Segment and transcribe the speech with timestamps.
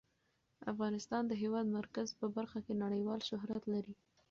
[0.71, 3.93] افغانستان د د هېواد مرکز په برخه کې نړیوال شهرت لري.